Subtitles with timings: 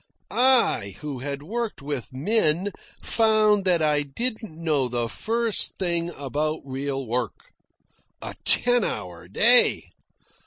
[0.31, 2.71] I, who had worked with men,
[3.03, 7.51] found that I didn't know the first thing about real work.
[8.19, 9.89] A ten hour day!